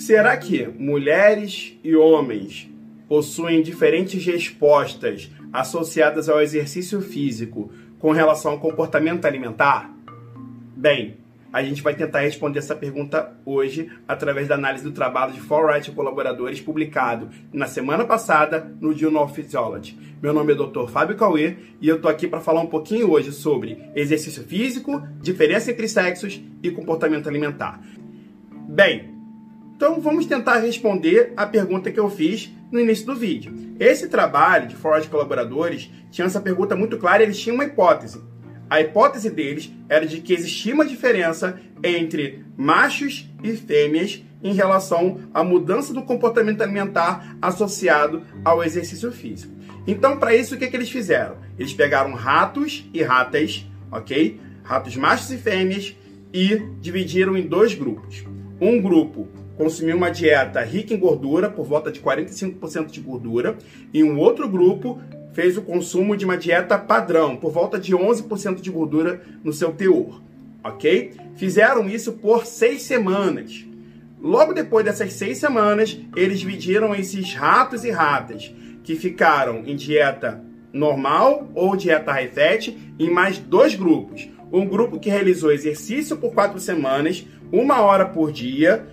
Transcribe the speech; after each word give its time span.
Será 0.00 0.34
que 0.34 0.66
mulheres 0.66 1.78
e 1.84 1.94
homens 1.94 2.66
possuem 3.06 3.62
diferentes 3.62 4.24
respostas 4.24 5.30
associadas 5.52 6.26
ao 6.26 6.40
exercício 6.40 7.02
físico 7.02 7.70
com 7.98 8.10
relação 8.10 8.52
ao 8.52 8.58
comportamento 8.58 9.26
alimentar? 9.26 9.94
Bem, 10.74 11.18
a 11.52 11.62
gente 11.62 11.82
vai 11.82 11.94
tentar 11.94 12.20
responder 12.20 12.60
essa 12.60 12.74
pergunta 12.74 13.36
hoje 13.44 13.90
através 14.08 14.48
da 14.48 14.54
análise 14.54 14.82
do 14.82 14.90
trabalho 14.90 15.34
de 15.34 15.40
Forwright 15.40 15.90
e 15.90 15.94
colaboradores 15.94 16.62
publicado 16.62 17.28
na 17.52 17.66
semana 17.66 18.06
passada 18.06 18.74
no 18.80 18.96
Journal 18.96 19.24
of 19.24 19.34
Physiology. 19.34 19.98
Meu 20.22 20.32
nome 20.32 20.54
é 20.54 20.56
Dr. 20.56 20.88
Fábio 20.88 21.14
Cauê 21.14 21.56
e 21.78 21.86
eu 21.86 22.00
tô 22.00 22.08
aqui 22.08 22.26
para 22.26 22.40
falar 22.40 22.62
um 22.62 22.68
pouquinho 22.68 23.10
hoje 23.10 23.32
sobre 23.32 23.78
exercício 23.94 24.44
físico, 24.44 25.06
diferença 25.20 25.70
entre 25.70 25.86
sexos 25.86 26.40
e 26.62 26.70
comportamento 26.70 27.28
alimentar. 27.28 27.82
Bem, 28.66 29.19
então 29.80 29.98
vamos 29.98 30.26
tentar 30.26 30.58
responder 30.58 31.32
a 31.34 31.46
pergunta 31.46 31.90
que 31.90 31.98
eu 31.98 32.10
fiz 32.10 32.50
no 32.70 32.78
início 32.78 33.06
do 33.06 33.16
vídeo. 33.16 33.74
Esse 33.80 34.08
trabalho 34.08 34.68
de 34.68 34.76
Forwright 34.76 35.08
e 35.08 35.10
colaboradores 35.10 35.90
tinha 36.10 36.26
essa 36.26 36.38
pergunta 36.38 36.76
muito 36.76 36.98
clara, 36.98 37.22
eles 37.22 37.40
tinham 37.40 37.54
uma 37.54 37.64
hipótese 37.64 38.20
a 38.70 38.80
hipótese 38.80 39.28
deles 39.28 39.72
era 39.88 40.06
de 40.06 40.20
que 40.20 40.32
existia 40.32 40.72
uma 40.72 40.86
diferença 40.86 41.60
entre 41.82 42.44
machos 42.56 43.28
e 43.42 43.56
fêmeas 43.56 44.22
em 44.44 44.54
relação 44.54 45.18
à 45.34 45.42
mudança 45.42 45.92
do 45.92 46.02
comportamento 46.02 46.62
alimentar 46.62 47.36
associado 47.42 48.22
ao 48.44 48.62
exercício 48.62 49.10
físico. 49.10 49.52
Então, 49.88 50.18
para 50.18 50.36
isso, 50.36 50.54
o 50.54 50.58
que, 50.58 50.68
que 50.68 50.76
eles 50.76 50.88
fizeram? 50.88 51.36
Eles 51.58 51.74
pegaram 51.74 52.14
ratos 52.14 52.88
e 52.94 53.02
ratas, 53.02 53.66
ok? 53.90 54.40
Ratos 54.62 54.94
machos 54.94 55.32
e 55.32 55.36
fêmeas 55.36 55.96
e 56.32 56.62
dividiram 56.80 57.36
em 57.36 57.48
dois 57.48 57.74
grupos. 57.74 58.24
Um 58.60 58.80
grupo 58.80 59.28
consumiu 59.60 59.94
uma 59.94 60.10
dieta 60.10 60.62
rica 60.62 60.94
em 60.94 60.98
gordura, 60.98 61.50
por 61.50 61.66
volta 61.66 61.92
de 61.92 62.00
45% 62.00 62.86
de 62.86 62.98
gordura, 62.98 63.58
e 63.92 64.02
um 64.02 64.18
outro 64.18 64.48
grupo 64.48 64.98
fez 65.34 65.58
o 65.58 65.60
consumo 65.60 66.16
de 66.16 66.24
uma 66.24 66.38
dieta 66.38 66.78
padrão, 66.78 67.36
por 67.36 67.52
volta 67.52 67.78
de 67.78 67.92
11% 67.94 68.62
de 68.62 68.70
gordura 68.70 69.20
no 69.44 69.52
seu 69.52 69.70
teor, 69.70 70.22
ok? 70.64 71.12
Fizeram 71.36 71.86
isso 71.90 72.14
por 72.14 72.46
seis 72.46 72.84
semanas. 72.84 73.66
Logo 74.18 74.54
depois 74.54 74.82
dessas 74.82 75.12
seis 75.12 75.36
semanas, 75.36 76.00
eles 76.16 76.40
dividiram 76.40 76.94
esses 76.94 77.34
ratos 77.34 77.84
e 77.84 77.90
ratas 77.90 78.50
que 78.82 78.96
ficaram 78.96 79.62
em 79.66 79.76
dieta 79.76 80.42
normal 80.72 81.50
ou 81.54 81.76
dieta 81.76 82.12
high 82.12 82.28
fat 82.28 82.74
em 82.98 83.10
mais 83.10 83.36
dois 83.36 83.74
grupos. 83.74 84.26
Um 84.50 84.64
grupo 84.64 84.98
que 84.98 85.10
realizou 85.10 85.52
exercício 85.52 86.16
por 86.16 86.32
quatro 86.32 86.58
semanas, 86.58 87.26
uma 87.52 87.82
hora 87.82 88.06
por 88.06 88.32
dia, 88.32 88.86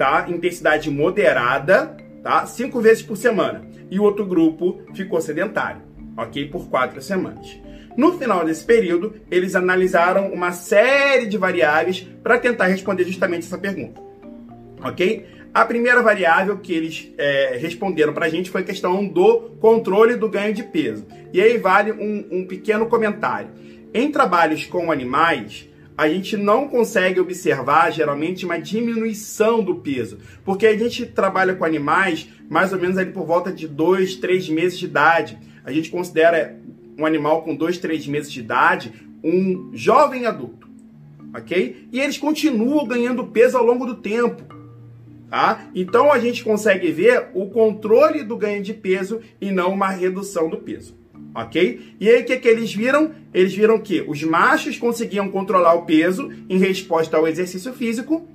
tá? 0.00 0.24
Intensidade 0.30 0.90
moderada, 0.90 1.94
tá? 2.22 2.46
Cinco 2.46 2.80
vezes 2.80 3.02
por 3.02 3.18
semana 3.18 3.62
e 3.90 4.00
o 4.00 4.02
outro 4.02 4.24
grupo 4.24 4.80
ficou 4.94 5.20
sedentário, 5.20 5.82
ok? 6.16 6.48
Por 6.48 6.70
quatro 6.70 7.02
semanas. 7.02 7.60
No 7.98 8.16
final 8.16 8.42
desse 8.42 8.64
período, 8.64 9.16
eles 9.30 9.54
analisaram 9.54 10.32
uma 10.32 10.52
série 10.52 11.26
de 11.26 11.36
variáveis 11.36 12.08
para 12.22 12.38
tentar 12.38 12.68
responder 12.68 13.04
justamente 13.04 13.44
essa 13.44 13.58
pergunta, 13.58 14.00
ok? 14.82 15.26
A 15.52 15.66
primeira 15.66 16.00
variável 16.00 16.56
que 16.56 16.72
eles 16.72 17.12
é, 17.18 17.58
responderam 17.60 18.14
para 18.14 18.24
a 18.24 18.30
gente 18.30 18.48
foi 18.48 18.62
a 18.62 18.64
questão 18.64 19.06
do 19.06 19.50
controle 19.60 20.16
do 20.16 20.30
ganho 20.30 20.54
de 20.54 20.62
peso. 20.62 21.06
E 21.30 21.42
aí 21.42 21.58
vale 21.58 21.92
um, 21.92 22.38
um 22.38 22.46
pequeno 22.46 22.86
comentário. 22.86 23.50
Em 23.92 24.10
trabalhos 24.10 24.64
com 24.64 24.90
animais, 24.90 25.68
a 26.00 26.08
gente 26.08 26.34
não 26.34 26.66
consegue 26.66 27.20
observar 27.20 27.92
geralmente 27.92 28.46
uma 28.46 28.58
diminuição 28.58 29.62
do 29.62 29.74
peso, 29.74 30.16
porque 30.42 30.66
a 30.66 30.74
gente 30.74 31.04
trabalha 31.04 31.54
com 31.54 31.62
animais 31.62 32.26
mais 32.48 32.72
ou 32.72 32.78
menos 32.78 32.96
ali 32.96 33.12
por 33.12 33.26
volta 33.26 33.52
de 33.52 33.68
2, 33.68 34.16
3 34.16 34.48
meses 34.48 34.78
de 34.78 34.86
idade. 34.86 35.38
A 35.62 35.70
gente 35.70 35.90
considera 35.90 36.58
um 36.96 37.04
animal 37.04 37.42
com 37.42 37.54
2, 37.54 37.76
3 37.76 38.06
meses 38.06 38.32
de 38.32 38.40
idade 38.40 38.94
um 39.22 39.72
jovem 39.74 40.24
adulto, 40.24 40.66
ok? 41.36 41.86
E 41.92 42.00
eles 42.00 42.16
continuam 42.16 42.86
ganhando 42.86 43.26
peso 43.26 43.58
ao 43.58 43.64
longo 43.66 43.84
do 43.84 43.96
tempo. 43.96 44.42
Tá? 45.28 45.68
Então 45.74 46.10
a 46.10 46.18
gente 46.18 46.42
consegue 46.42 46.90
ver 46.90 47.28
o 47.34 47.50
controle 47.50 48.24
do 48.24 48.38
ganho 48.38 48.62
de 48.62 48.72
peso 48.72 49.20
e 49.38 49.50
não 49.50 49.74
uma 49.74 49.90
redução 49.90 50.48
do 50.48 50.56
peso 50.56 50.98
ok? 51.34 51.94
E 52.00 52.08
aí 52.08 52.22
o 52.22 52.24
que, 52.24 52.36
que 52.36 52.48
eles 52.48 52.72
viram? 52.72 53.12
Eles 53.32 53.54
viram 53.54 53.78
que 53.78 54.02
os 54.06 54.22
machos 54.22 54.78
conseguiam 54.78 55.28
controlar 55.28 55.74
o 55.74 55.84
peso 55.84 56.30
em 56.48 56.58
resposta 56.58 57.16
ao 57.16 57.26
exercício 57.26 57.72
físico 57.72 58.26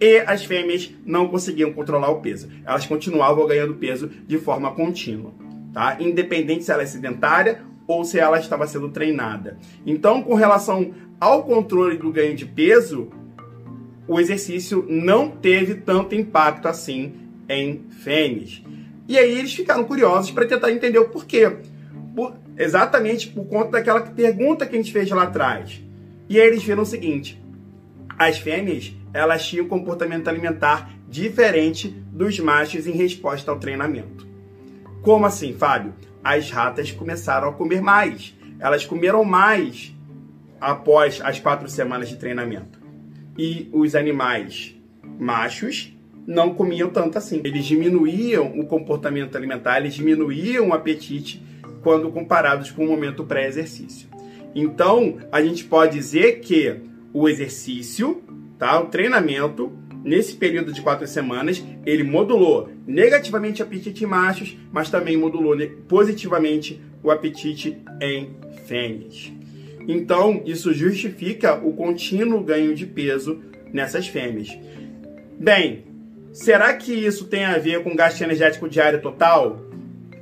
e 0.00 0.20
as 0.20 0.44
fêmeas 0.44 0.92
não 1.04 1.28
conseguiam 1.28 1.72
controlar 1.72 2.10
o 2.10 2.20
peso. 2.20 2.48
Elas 2.64 2.86
continuavam 2.86 3.46
ganhando 3.46 3.74
peso 3.74 4.08
de 4.26 4.38
forma 4.38 4.70
contínua, 4.72 5.32
tá? 5.72 5.96
Independente 6.00 6.64
se 6.64 6.70
ela 6.70 6.82
é 6.82 6.86
sedentária 6.86 7.62
ou 7.86 8.04
se 8.04 8.18
ela 8.18 8.38
estava 8.38 8.66
sendo 8.66 8.90
treinada. 8.90 9.58
Então, 9.84 10.22
com 10.22 10.34
relação 10.34 10.92
ao 11.18 11.42
controle 11.42 11.96
do 11.96 12.12
ganho 12.12 12.36
de 12.36 12.46
peso, 12.46 13.08
o 14.06 14.20
exercício 14.20 14.84
não 14.88 15.30
teve 15.30 15.74
tanto 15.74 16.14
impacto 16.14 16.68
assim 16.68 17.14
em 17.48 17.84
fêmeas. 17.90 18.62
E 19.08 19.18
aí 19.18 19.38
eles 19.38 19.54
ficaram 19.54 19.84
curiosos 19.84 20.30
para 20.30 20.46
tentar 20.46 20.70
entender 20.70 20.98
o 20.98 21.08
porquê 21.08 21.56
exatamente 22.56 23.28
por 23.28 23.46
conta 23.46 23.72
daquela 23.72 24.00
pergunta 24.00 24.66
que 24.66 24.74
a 24.74 24.78
gente 24.78 24.92
fez 24.92 25.10
lá 25.10 25.24
atrás. 25.24 25.82
E 26.28 26.40
aí 26.40 26.46
eles 26.46 26.62
viram 26.62 26.82
o 26.82 26.86
seguinte: 26.86 27.42
as 28.18 28.38
fêmeas 28.38 28.92
elas 29.12 29.46
tinham 29.46 29.64
um 29.64 29.68
comportamento 29.68 30.28
alimentar 30.28 30.90
diferente 31.08 31.88
dos 31.88 32.38
machos 32.38 32.86
em 32.86 32.92
resposta 32.92 33.50
ao 33.50 33.58
treinamento. 33.58 34.26
Como 35.02 35.24
assim, 35.24 35.54
Fábio? 35.54 35.94
As 36.22 36.50
ratas 36.50 36.90
começaram 36.90 37.48
a 37.48 37.52
comer 37.52 37.80
mais. 37.80 38.34
Elas 38.58 38.84
comeram 38.84 39.24
mais 39.24 39.94
após 40.60 41.20
as 41.22 41.40
quatro 41.40 41.68
semanas 41.68 42.08
de 42.08 42.16
treinamento. 42.16 42.78
E 43.38 43.68
os 43.72 43.94
animais 43.94 44.74
machos 45.18 45.96
não 46.26 46.52
comiam 46.52 46.90
tanto 46.90 47.16
assim. 47.16 47.40
Eles 47.44 47.64
diminuíam 47.64 48.58
o 48.58 48.66
comportamento 48.66 49.36
alimentar, 49.36 49.80
eles 49.80 49.94
diminuíam 49.94 50.68
o 50.68 50.74
apetite 50.74 51.42
quando 51.82 52.10
comparados 52.10 52.70
com 52.70 52.84
o 52.84 52.88
momento 52.88 53.24
pré-exercício. 53.24 54.08
Então, 54.54 55.18
a 55.30 55.42
gente 55.42 55.64
pode 55.64 55.92
dizer 55.94 56.40
que 56.40 56.76
o 57.12 57.28
exercício, 57.28 58.22
tá? 58.58 58.80
o 58.80 58.86
treinamento, 58.86 59.72
nesse 60.02 60.34
período 60.34 60.72
de 60.72 60.80
quatro 60.80 61.06
semanas, 61.06 61.62
ele 61.84 62.02
modulou 62.02 62.70
negativamente 62.86 63.62
o 63.62 63.64
apetite 63.64 64.04
em 64.04 64.06
machos, 64.06 64.56
mas 64.72 64.90
também 64.90 65.16
modulou 65.16 65.56
positivamente 65.86 66.80
o 67.02 67.10
apetite 67.10 67.78
em 68.00 68.30
fêmeas. 68.66 69.32
Então, 69.86 70.42
isso 70.44 70.74
justifica 70.74 71.54
o 71.54 71.72
contínuo 71.72 72.42
ganho 72.42 72.74
de 72.74 72.84
peso 72.84 73.40
nessas 73.72 74.06
fêmeas. 74.06 74.56
Bem, 75.38 75.84
será 76.32 76.74
que 76.74 76.92
isso 76.92 77.26
tem 77.26 77.44
a 77.44 77.58
ver 77.58 77.82
com 77.82 77.96
gasto 77.96 78.20
energético 78.20 78.68
diário 78.68 79.00
total? 79.00 79.67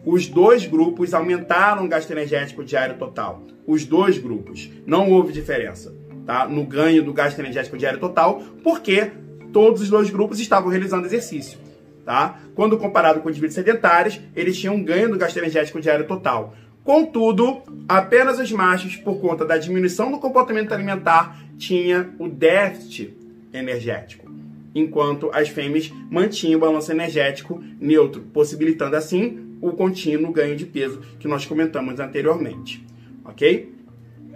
Os 0.07 0.29
dois 0.29 0.65
grupos 0.65 1.13
aumentaram 1.13 1.85
o 1.85 1.89
gasto 1.89 2.13
energético 2.13 2.63
diário 2.63 2.97
total. 2.97 3.43
Os 3.67 3.85
dois 3.85 4.17
grupos. 4.17 4.71
Não 4.87 5.11
houve 5.11 5.33
diferença 5.33 5.93
tá? 6.25 6.47
no 6.47 6.65
ganho 6.65 7.03
do 7.03 7.13
gasto 7.13 7.41
energético 7.41 7.77
diário 7.77 7.99
total, 7.99 8.41
porque 8.63 9.11
todos 9.53 9.83
os 9.83 9.91
dois 9.91 10.09
grupos 10.09 10.39
estavam 10.39 10.71
realizando 10.71 11.07
exercício. 11.07 11.59
Tá? 12.05 12.39
Quando 12.55 12.79
comparado 12.79 13.21
com 13.21 13.29
indivíduos 13.29 13.57
sedentários, 13.57 14.21
eles 14.37 14.57
tinham 14.57 14.77
um 14.77 14.85
ganho 14.85 15.11
do 15.11 15.19
gasto 15.19 15.39
energético 15.39 15.81
diário 15.81 16.07
total. 16.07 16.55
Contudo, 16.85 17.63
apenas 17.89 18.39
os 18.39 18.53
machos, 18.53 18.95
por 18.95 19.21
conta 19.21 19.45
da 19.45 19.59
diminuição 19.59 20.13
do 20.13 20.21
comportamento 20.21 20.73
alimentar, 20.73 21.37
tinha 21.59 22.11
o 22.17 22.29
déficit 22.29 23.13
energético, 23.53 24.31
enquanto 24.73 25.31
as 25.33 25.49
fêmeas 25.49 25.93
mantinham 26.09 26.59
o 26.59 26.61
balanço 26.61 26.93
energético 26.93 27.61
neutro, 27.81 28.23
possibilitando 28.33 28.95
assim 28.95 29.46
o 29.61 29.73
contínuo 29.73 30.33
ganho 30.33 30.57
de 30.57 30.67
peso 30.67 31.01
que 31.19 31.29
nós 31.29 31.47
comentamos 31.47 31.99
anteriormente, 31.99 32.85
ok? 33.25 33.75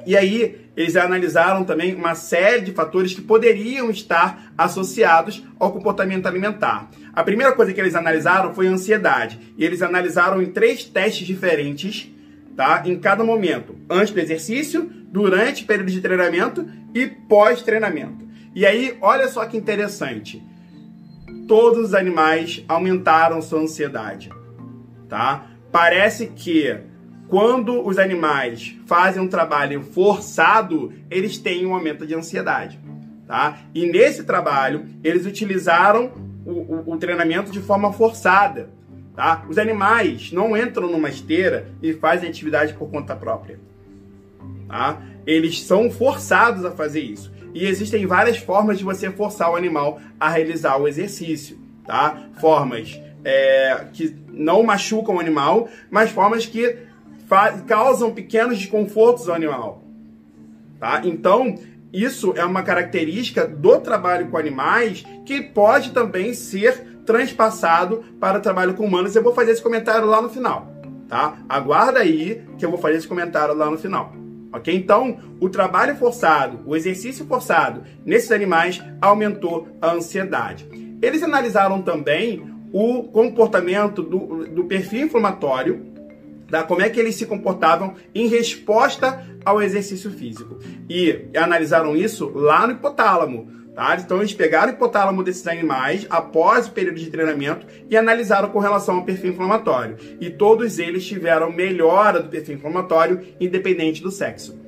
E 0.07 0.17
aí, 0.17 0.57
eles 0.77 0.97
analisaram 0.97 1.65
também 1.65 1.95
uma 1.95 2.15
série 2.15 2.63
de 2.63 2.73
fatores 2.73 3.13
que 3.13 3.21
poderiam 3.21 3.91
estar 3.91 4.53
associados 4.57 5.45
ao 5.59 5.73
comportamento 5.73 6.27
alimentar. 6.27 6.91
A 7.13 7.23
primeira 7.23 7.53
coisa 7.53 7.73
que 7.73 7.81
eles 7.81 7.95
analisaram 7.95 8.55
foi 8.55 8.67
a 8.67 8.71
ansiedade. 8.71 9.39
E 9.59 9.65
eles 9.65 9.83
analisaram 9.83 10.41
em 10.41 10.47
três 10.47 10.85
testes 10.85 11.27
diferentes, 11.27 12.11
tá? 12.57 12.83
Em 12.87 12.99
cada 12.99 13.23
momento, 13.23 13.77
antes 13.91 14.15
do 14.15 14.21
exercício, 14.21 14.91
durante 15.09 15.65
o 15.65 15.67
período 15.67 15.91
de 15.91 16.01
treinamento 16.01 16.67
e 16.95 17.07
pós-treinamento. 17.07 18.27
E 18.55 18.65
aí, 18.65 18.97
olha 19.03 19.29
só 19.29 19.45
que 19.45 19.59
interessante. 19.59 20.43
Todos 21.47 21.89
os 21.89 21.95
animais 21.95 22.65
aumentaram 22.67 23.43
sua 23.43 23.61
ansiedade 23.61 24.31
tá? 25.11 25.47
Parece 25.71 26.29
que 26.29 26.75
quando 27.29 27.87
os 27.87 27.99
animais 27.99 28.77
fazem 28.87 29.21
um 29.23 29.29
trabalho 29.29 29.83
forçado, 29.83 30.93
eles 31.11 31.37
têm 31.37 31.67
um 31.67 31.75
aumento 31.75 32.07
de 32.07 32.15
ansiedade, 32.15 32.81
tá? 33.27 33.59
E 33.75 33.87
nesse 33.87 34.25
trabalho, 34.25 34.87
eles 35.05 35.27
utilizaram 35.27 36.13
o, 36.47 36.51
o, 36.51 36.93
o 36.95 36.97
treinamento 36.97 37.51
de 37.51 37.61
forma 37.61 37.93
forçada. 37.93 38.71
Tá? 39.15 39.45
Os 39.49 39.59
animais 39.59 40.33
não 40.33 40.57
entram 40.57 40.91
numa 40.91 41.09
esteira 41.09 41.69
e 41.83 41.93
fazem 41.93 42.29
atividade 42.29 42.73
por 42.75 42.89
conta 42.89 43.15
própria. 43.15 43.61
Tá? 44.67 45.03
Eles 45.27 45.63
são 45.63 45.91
forçados 45.91 46.65
a 46.65 46.71
fazer 46.71 47.01
isso. 47.01 47.31
E 47.53 47.67
existem 47.67 48.07
várias 48.07 48.39
formas 48.39 48.79
de 48.79 48.85
você 48.85 49.11
forçar 49.11 49.51
o 49.51 49.57
animal 49.57 50.01
a 50.19 50.29
realizar 50.31 50.77
o 50.79 50.89
exercício. 50.89 51.59
Tá? 51.85 52.29
Formas 52.41 52.99
é, 53.25 53.87
que 53.93 54.17
não 54.29 54.63
machucam 54.63 55.17
o 55.17 55.21
animal, 55.21 55.69
mas 55.91 56.11
formas 56.11 56.47
que 56.47 56.77
causam 57.67 58.13
pequenos 58.13 58.59
desconfortos 58.59 59.29
ao 59.29 59.35
animal. 59.35 59.85
Tá? 60.79 61.03
Então, 61.05 61.55
isso 61.93 62.33
é 62.37 62.45
uma 62.45 62.63
característica 62.63 63.47
do 63.47 63.79
trabalho 63.81 64.29
com 64.29 64.37
animais 64.37 65.05
que 65.25 65.41
pode 65.41 65.91
também 65.91 66.33
ser 66.35 67.03
transpassado 67.05 68.05
para 68.21 68.39
o 68.39 68.41
trabalho 68.41 68.75
com 68.75 68.85
humanos. 68.85 69.15
Eu 69.15 69.23
vou 69.23 69.35
fazer 69.35 69.53
esse 69.53 69.63
comentário 69.63 70.07
lá 70.07 70.23
no 70.23 70.29
final, 70.29 70.73
tá? 71.09 71.39
Aguarda 71.49 72.01
aí 72.01 72.43
que 72.59 72.65
eu 72.65 72.71
vou 72.71 72.79
fazer 72.79 72.97
esse 72.97 73.09
comentário 73.09 73.55
lá 73.55 73.71
no 73.71 73.79
final. 73.79 74.13
Ok? 74.53 74.75
Então, 74.75 75.19
o 75.41 75.49
trabalho 75.49 75.95
forçado, 75.97 76.61
o 76.67 76.75
exercício 76.75 77.25
forçado 77.25 77.83
nesses 78.05 78.33
animais 78.33 78.83
aumentou 79.01 79.69
a 79.81 79.93
ansiedade. 79.93 80.69
Eles 81.01 81.23
analisaram 81.23 81.81
também 81.83 82.50
o 82.73 83.05
comportamento 83.05 84.03
do, 84.03 84.47
do 84.47 84.65
perfil 84.65 85.07
inflamatório, 85.07 85.85
tá? 86.51 86.63
como 86.63 86.83
é 86.83 86.89
que 86.89 87.01
eles 87.01 87.15
se 87.15 87.27
comportavam 87.27 87.95
em 88.15 88.29
resposta 88.29 89.27
ao 89.45 89.63
exercício 89.63 90.11
físico. 90.11 90.59
E 90.89 91.29
analisaram 91.37 91.97
isso 91.97 92.31
lá 92.35 92.67
no 92.67 92.75
hipotálamo. 92.75 93.61
Tá? 93.75 93.97
Então 93.97 94.19
eles 94.19 94.35
pegaram 94.35 94.73
o 94.73 94.75
hipotálamo 94.75 95.23
desses 95.23 95.47
animais 95.47 96.07
após 96.11 96.67
o 96.67 96.73
período 96.73 96.99
de 96.99 97.09
treinamento 97.09 97.67
e 97.89 97.97
analisaram 97.97 98.51
com 98.51 98.59
relação 98.59 98.97
ao 98.97 99.05
perfil 99.05 99.31
inflamatório. 99.31 99.97
E 100.21 100.29
todos 100.29 100.79
eles 100.79 101.07
tiveram 101.07 101.53
melhora 101.53 102.21
do 102.21 102.29
perfil 102.29 102.57
inflamatório 102.57 103.21
independente 103.41 104.03
do 104.03 104.11
sexo. 104.11 104.59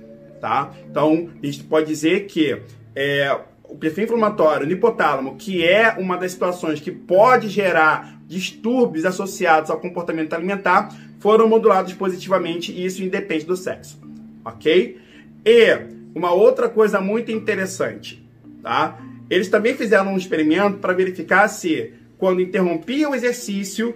Tá? 0.41 0.73
Então 0.89 1.29
a 1.43 1.47
gente 1.47 1.65
pode 1.65 1.87
dizer 1.87 2.27
que 2.27 2.63
é, 2.95 3.39
o 3.73 3.77
perfil 3.77 4.05
inflamatório 4.05 4.67
no 4.67 4.73
hipotálamo, 4.73 5.37
que 5.37 5.67
é 5.67 5.95
uma 5.99 6.17
das 6.17 6.33
situações 6.33 6.81
que 6.81 6.91
pode 6.91 7.49
gerar 7.49 8.21
distúrbios 8.27 9.05
associados 9.05 9.71
ao 9.71 9.81
comportamento 9.81 10.33
alimentar, 10.33 10.95
foram 11.21 11.49
modulados 11.49 11.93
positivamente 11.93 12.73
e 12.73 12.85
isso 12.85 13.03
independe 13.03 13.45
do 13.45 13.57
sexo. 13.57 14.01
Ok? 14.45 14.99
E 15.45 15.79
uma 16.15 16.33
outra 16.33 16.69
coisa 16.69 17.01
muito 17.01 17.31
interessante 17.31 18.23
tá? 18.63 18.99
Eles 19.29 19.49
também 19.49 19.75
fizeram 19.75 20.13
um 20.13 20.17
experimento 20.17 20.79
para 20.79 20.93
verificar 20.93 21.49
se, 21.49 21.93
quando 22.17 22.41
interrompia 22.41 23.09
o 23.09 23.15
exercício, 23.15 23.95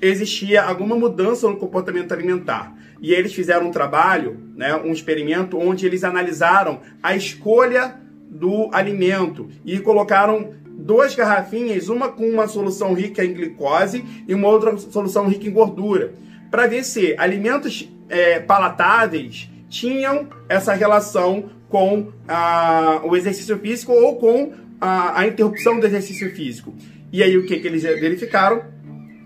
existia 0.00 0.62
alguma 0.62 0.94
mudança 0.96 1.48
no 1.48 1.56
comportamento 1.56 2.12
alimentar. 2.12 2.76
E 3.00 3.12
eles 3.12 3.32
fizeram 3.32 3.68
um 3.68 3.70
trabalho, 3.70 4.38
né, 4.54 4.74
um 4.74 4.92
experimento, 4.92 5.58
onde 5.58 5.86
eles 5.86 6.04
analisaram 6.04 6.80
a 7.02 7.16
escolha 7.16 7.98
do 8.30 8.70
alimento 8.72 9.48
e 9.64 9.78
colocaram 9.80 10.54
duas 10.64 11.14
garrafinhas, 11.14 11.88
uma 11.88 12.08
com 12.08 12.28
uma 12.28 12.46
solução 12.46 12.94
rica 12.94 13.24
em 13.24 13.34
glicose 13.34 14.04
e 14.26 14.34
uma 14.34 14.48
outra 14.48 14.76
solução 14.78 15.28
rica 15.28 15.46
em 15.46 15.52
gordura, 15.52 16.14
para 16.50 16.66
ver 16.66 16.84
se 16.84 17.14
alimentos 17.18 17.90
é, 18.08 18.40
palatáveis 18.40 19.50
tinham 19.68 20.28
essa 20.48 20.72
relação 20.72 21.50
com 21.68 22.12
ah, 22.26 23.00
o 23.04 23.16
exercício 23.16 23.56
físico 23.58 23.92
ou 23.92 24.16
com 24.16 24.52
a, 24.80 25.20
a, 25.20 25.26
interrupção 25.26 25.78
do 25.78 25.86
exercício 25.86 26.34
físico. 26.34 26.74
E 27.12 27.22
aí 27.22 27.36
o 27.36 27.46
que, 27.46 27.58
que 27.60 27.66
eles 27.66 27.82
verificaram? 27.82 28.62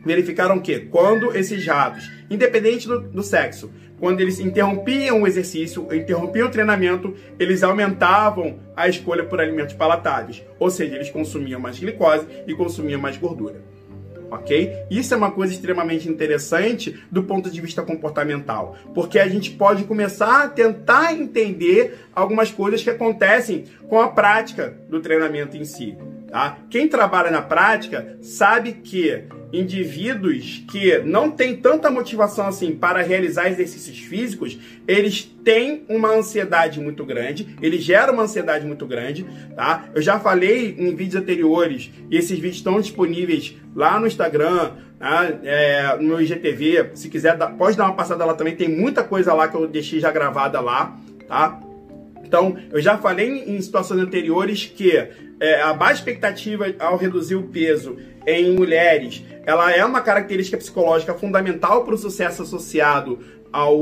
Verificaram 0.04 0.60
que 0.60 0.80
quando 0.80 1.36
esses 1.36 1.64
ratos, 1.66 2.10
independente 2.30 2.86
do, 2.86 3.00
do 3.00 3.22
sexo, 3.22 3.70
quando 3.98 4.20
eles 4.20 4.38
interrompiam 4.38 5.22
o 5.22 5.26
exercício, 5.26 5.88
interrompiam 5.94 6.48
o 6.48 6.50
treinamento, 6.50 7.14
eles 7.38 7.62
aumentavam 7.62 8.58
a 8.76 8.88
escolha 8.88 9.24
por 9.24 9.40
alimentos 9.40 9.74
palatáveis. 9.74 10.42
Ou 10.58 10.70
seja, 10.70 10.94
eles 10.94 11.10
consumiam 11.10 11.60
mais 11.60 11.78
glicose 11.78 12.26
e 12.46 12.54
consumiam 12.54 13.00
mais 13.00 13.16
gordura 13.16 13.74
ok? 14.34 14.86
Isso 14.90 15.14
é 15.14 15.16
uma 15.16 15.30
coisa 15.30 15.52
extremamente 15.52 16.08
interessante 16.08 17.00
do 17.10 17.22
ponto 17.22 17.50
de 17.50 17.60
vista 17.60 17.82
comportamental, 17.82 18.76
porque 18.94 19.18
a 19.18 19.28
gente 19.28 19.50
pode 19.52 19.84
começar 19.84 20.44
a 20.44 20.48
tentar 20.48 21.12
entender 21.14 21.98
algumas 22.14 22.50
coisas 22.50 22.82
que 22.82 22.90
acontecem 22.90 23.64
com 23.88 24.00
a 24.00 24.08
prática 24.08 24.76
do 24.88 25.00
treinamento 25.00 25.56
em 25.56 25.64
si. 25.64 25.96
Tá? 26.34 26.58
Quem 26.68 26.88
trabalha 26.88 27.30
na 27.30 27.40
prática 27.40 28.18
sabe 28.20 28.72
que 28.72 29.22
indivíduos 29.52 30.64
que 30.68 30.98
não 30.98 31.30
têm 31.30 31.54
tanta 31.54 31.88
motivação 31.92 32.48
assim 32.48 32.72
para 32.72 33.02
realizar 33.02 33.48
exercícios 33.48 34.00
físicos, 34.00 34.58
eles 34.88 35.22
têm 35.44 35.84
uma 35.88 36.08
ansiedade 36.08 36.80
muito 36.80 37.04
grande, 37.04 37.54
eles 37.62 37.84
geram 37.84 38.14
uma 38.14 38.24
ansiedade 38.24 38.66
muito 38.66 38.84
grande, 38.84 39.24
tá? 39.54 39.84
Eu 39.94 40.02
já 40.02 40.18
falei 40.18 40.74
em 40.76 40.92
vídeos 40.96 41.22
anteriores, 41.22 41.92
e 42.10 42.16
esses 42.16 42.36
vídeos 42.36 42.56
estão 42.56 42.80
disponíveis 42.80 43.54
lá 43.72 44.00
no 44.00 44.08
Instagram, 44.08 44.72
né? 44.98 45.38
é, 45.44 45.96
no 46.00 46.20
IGTV, 46.20 46.90
se 46.94 47.08
quiser, 47.08 47.38
pode 47.56 47.76
dar 47.76 47.84
uma 47.84 47.94
passada 47.94 48.24
lá 48.24 48.34
também, 48.34 48.56
tem 48.56 48.68
muita 48.68 49.04
coisa 49.04 49.32
lá 49.32 49.46
que 49.46 49.56
eu 49.56 49.68
deixei 49.68 50.00
já 50.00 50.10
gravada 50.10 50.60
lá, 50.60 50.98
tá? 51.28 51.60
Então, 52.34 52.56
eu 52.72 52.82
já 52.82 52.98
falei 52.98 53.44
em 53.46 53.60
situações 53.60 54.00
anteriores 54.00 54.66
que 54.66 54.90
é, 55.38 55.62
a 55.62 55.72
baixa 55.72 56.00
expectativa 56.00 56.66
ao 56.80 56.96
reduzir 56.96 57.36
o 57.36 57.44
peso 57.44 57.96
em 58.26 58.56
mulheres, 58.56 59.22
ela 59.46 59.70
é 59.70 59.84
uma 59.84 60.00
característica 60.00 60.56
psicológica 60.56 61.14
fundamental 61.14 61.84
para 61.84 61.94
o 61.94 61.96
sucesso 61.96 62.42
associado 62.42 63.20
ao, 63.52 63.78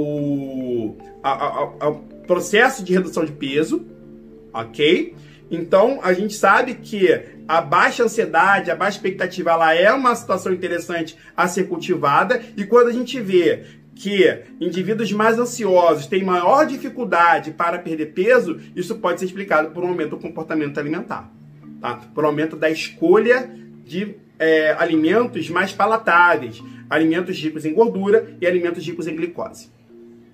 ao, 1.23 1.77
ao, 1.81 1.95
processo 2.27 2.85
de 2.85 2.93
redução 2.93 3.25
de 3.25 3.33
peso, 3.33 3.87
ok? 4.53 5.15
Então, 5.51 6.01
a 6.03 6.13
gente 6.13 6.35
sabe 6.35 6.75
que 6.75 7.09
a 7.49 7.63
baixa 7.63 8.05
ansiedade, 8.05 8.71
a 8.71 8.77
baixa 8.77 8.99
expectativa, 8.99 9.53
ela 9.53 9.75
é 9.75 9.91
uma 9.95 10.15
situação 10.15 10.53
interessante 10.53 11.17
a 11.35 11.49
ser 11.49 11.65
cultivada. 11.69 12.43
E 12.55 12.65
quando 12.65 12.89
a 12.89 12.93
gente 12.93 13.19
vê 13.19 13.65
que 14.03 14.43
indivíduos 14.61 15.13
mais 15.13 15.39
ansiosos 15.39 16.07
têm 16.07 16.25
maior 16.25 16.67
dificuldade 16.67 17.53
para 17.53 17.79
perder 17.79 18.07
peso, 18.07 18.59
isso 18.75 18.97
pode 18.97 19.21
ser 19.21 19.27
explicado 19.27 19.71
por 19.71 19.85
um 19.85 19.91
aumento 19.91 20.11
do 20.11 20.17
comportamento 20.17 20.77
alimentar, 20.77 21.31
tá? 21.81 22.01
Por 22.13 22.25
um 22.25 22.27
aumento 22.27 22.57
da 22.57 22.69
escolha 22.69 23.49
de 23.85 24.17
é, 24.41 24.73
alimentos 24.73 25.49
mais 25.49 25.73
palatáveis, 25.73 26.61
alimentos 26.91 27.39
ricos 27.39 27.65
em 27.65 27.73
gordura 27.73 28.37
e 28.41 28.47
alimentos 28.47 28.85
ricos 28.85 29.07
em 29.07 29.15
glicose, 29.15 29.71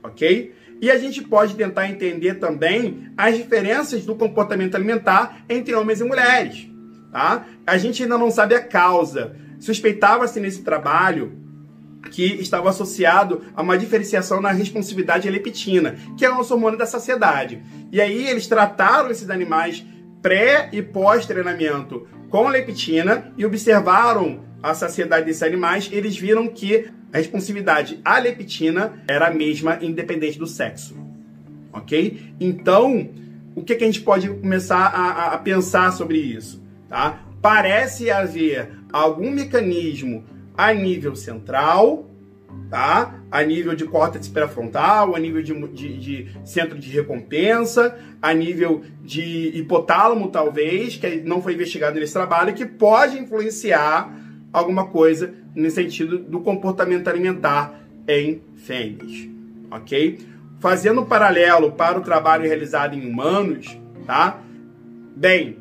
ok? 0.03 0.55
E 0.81 0.91
a 0.91 0.97
gente 0.97 1.21
pode 1.21 1.55
tentar 1.55 1.91
entender 1.91 2.37
também 2.37 3.11
as 3.19 3.37
diferenças 3.37 4.07
do 4.07 4.15
comportamento 4.15 4.77
alimentar 4.77 5.45
entre 5.47 5.75
homens 5.75 6.01
e 6.01 6.05
mulheres, 6.05 6.67
tá? 7.13 7.45
A 7.67 7.77
gente 7.77 8.03
ainda 8.03 8.17
não 8.17 8.31
sabe 8.31 8.55
a 8.55 8.63
causa. 8.63 9.37
Suspeitava-se 9.61 10.41
nesse 10.41 10.63
trabalho 10.63 11.48
que 12.11 12.25
estava 12.41 12.71
associado 12.71 13.43
a 13.55 13.63
uma 13.63 13.77
diferenciação 13.77 14.41
na 14.41 14.51
responsividade 14.51 15.29
leptina, 15.29 15.97
que 16.17 16.25
é 16.25 16.31
o 16.31 16.37
nosso 16.37 16.55
hormônio 16.55 16.79
da 16.79 16.87
saciedade. 16.87 17.63
E 17.93 18.01
aí 18.01 18.29
eles 18.29 18.47
trataram 18.47 19.11
esses 19.11 19.31
animais 19.31 19.85
pré 20.23 20.69
e 20.73 20.83
pós-treinamento 20.83 22.07
com 22.29 22.49
leptina 22.49 23.33
e 23.37 23.45
observaram 23.45 24.45
a 24.63 24.75
saciedade 24.75 25.27
desses 25.27 25.43
animais, 25.43 25.89
eles 25.93 26.17
viram 26.17 26.49
que 26.49 26.91
a 27.13 27.19
responsividade 27.19 28.01
à 28.05 28.19
leptina 28.19 29.03
era 29.09 29.29
a 29.29 29.31
mesma 29.35 29.79
independente 29.81 30.39
do 30.39 30.47
sexo. 30.47 30.97
Ok? 31.73 32.35
Então, 32.41 33.09
o 33.55 33.63
que, 33.63 33.75
que 33.75 33.85
a 33.85 33.87
gente 33.87 34.01
pode 34.01 34.29
começar 34.29 34.79
a, 34.79 35.35
a 35.35 35.39
pensar 35.39 35.93
sobre 35.93 36.19
isso? 36.19 36.63
Tá? 36.89 37.21
Parece 37.41 38.11
haver 38.11 38.71
algum 38.93 39.31
mecanismo 39.31 40.25
a 40.59 40.75
nível 40.75 41.15
central, 41.15 42.11
tá? 42.69 43.23
A 43.31 43.45
nível 43.45 43.77
de 43.77 43.85
córtex 43.85 44.27
pré-frontal, 44.27 45.15
a 45.15 45.19
nível 45.21 45.41
de, 45.41 45.55
de, 45.69 45.99
de, 45.99 46.27
centro 46.45 46.77
de 46.77 46.91
recompensa, 46.91 47.97
a 48.21 48.35
nível 48.35 48.83
de 49.01 49.57
hipotálamo, 49.57 50.31
talvez, 50.31 50.97
que 50.97 51.21
não 51.21 51.41
foi 51.41 51.55
investigado 51.55 52.01
nesse 52.01 52.13
trabalho, 52.13 52.55
que 52.55 52.67
pode 52.67 53.17
influenciar 53.17 54.13
alguma 54.53 54.89
coisa 54.89 55.33
no 55.55 55.71
sentido 55.71 56.19
do 56.19 56.41
comportamento 56.41 57.07
alimentar 57.07 57.81
em 58.09 58.43
fêmeas, 58.57 59.29
ok? 59.71 60.19
Fazendo 60.59 61.03
um 61.03 61.05
paralelo 61.05 61.71
para 61.71 61.99
o 61.99 62.03
trabalho 62.03 62.49
realizado 62.49 62.97
em 62.97 63.09
humanos, 63.09 63.79
tá? 64.05 64.41
Bem, 65.15 65.57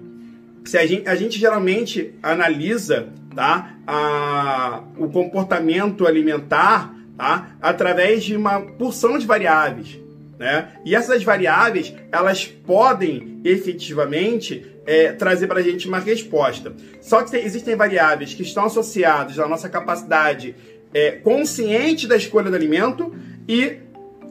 se 0.65 0.75
a 0.75 0.87
gente, 0.87 1.07
a 1.07 1.15
gente 1.15 1.37
geralmente 1.37 2.15
analisa 2.23 3.09
tá? 3.37 3.77
A, 3.85 4.81
o 4.97 5.09
comportamento 5.09 6.07
alimentar 6.07 6.91
tá? 7.15 7.51
através 7.61 8.23
de 8.23 8.35
uma 8.35 8.59
porção 8.59 9.15
de 9.19 9.27
variáveis. 9.27 9.99
Né? 10.39 10.71
E 10.83 10.95
essas 10.95 11.23
variáveis, 11.23 11.93
elas 12.11 12.47
podem 12.47 13.39
efetivamente 13.43 14.65
é, 14.87 15.11
trazer 15.11 15.45
para 15.45 15.59
a 15.59 15.63
gente 15.63 15.87
uma 15.87 15.99
resposta. 15.99 16.73
Só 16.99 17.21
que 17.21 17.37
existem 17.37 17.75
variáveis 17.75 18.33
que 18.33 18.41
estão 18.41 18.65
associadas 18.65 19.37
à 19.37 19.47
nossa 19.47 19.69
capacidade 19.69 20.55
é, 20.91 21.11
consciente 21.11 22.07
da 22.07 22.15
escolha 22.15 22.49
do 22.49 22.55
alimento 22.55 23.13
e 23.47 23.77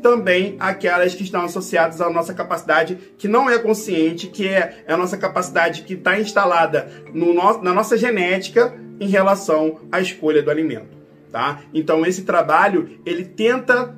também 0.02 0.56
aquelas 0.58 1.14
que 1.14 1.22
estão 1.22 1.44
associadas 1.44 2.00
à 2.00 2.10
nossa 2.10 2.34
capacidade 2.34 2.98
que 3.16 3.28
não 3.28 3.48
é 3.48 3.56
consciente, 3.56 4.26
que 4.26 4.48
é 4.48 4.84
a 4.88 4.96
nossa 4.96 5.16
capacidade 5.16 5.82
que 5.82 5.94
está 5.94 6.18
instalada 6.18 6.90
no 7.14 7.32
no, 7.32 7.62
na 7.62 7.72
nossa 7.72 7.96
genética 7.96 8.74
em 9.00 9.08
relação 9.08 9.80
à 9.90 10.00
escolha 10.00 10.42
do 10.42 10.50
alimento. 10.50 10.96
Tá? 11.30 11.60
Então 11.74 12.04
esse 12.06 12.22
trabalho 12.22 12.98
ele 13.04 13.24
tenta 13.24 13.94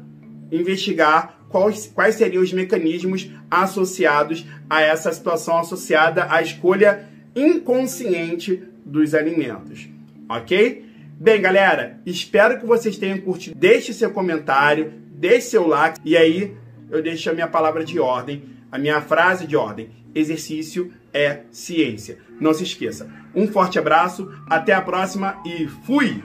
investigar 0.50 1.38
quais, 1.48 1.90
quais 1.94 2.14
seriam 2.14 2.42
os 2.42 2.52
mecanismos 2.52 3.30
associados 3.50 4.44
a 4.68 4.80
essa 4.82 5.12
situação 5.12 5.58
associada 5.58 6.26
à 6.30 6.42
escolha 6.42 7.08
inconsciente 7.34 8.62
dos 8.84 9.14
alimentos. 9.14 9.88
Ok? 10.28 10.86
Bem, 11.20 11.40
galera, 11.40 12.00
espero 12.06 12.60
que 12.60 12.66
vocês 12.66 12.96
tenham 12.96 13.18
curtido. 13.18 13.58
Deixe 13.58 13.92
seu 13.92 14.10
comentário, 14.10 14.92
deixe 15.12 15.48
seu 15.48 15.66
like 15.66 15.98
e 16.04 16.16
aí 16.16 16.54
eu 16.90 17.02
deixo 17.02 17.30
a 17.30 17.34
minha 17.34 17.48
palavra 17.48 17.84
de 17.84 17.98
ordem, 17.98 18.42
a 18.70 18.78
minha 18.78 19.00
frase 19.00 19.46
de 19.46 19.56
ordem. 19.56 19.90
Exercício 20.14 20.92
é 21.12 21.42
ciência. 21.50 22.18
Não 22.40 22.54
se 22.54 22.64
esqueça. 22.64 23.10
Um 23.34 23.46
forte 23.46 23.78
abraço, 23.78 24.30
até 24.48 24.72
a 24.72 24.82
próxima 24.82 25.40
e 25.44 25.66
fui! 25.86 26.22